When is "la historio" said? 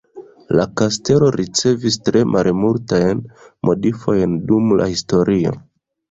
4.81-5.53